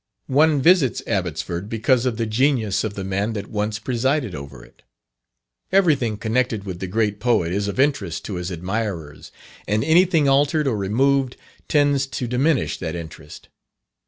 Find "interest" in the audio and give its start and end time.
7.79-8.25, 12.95-13.49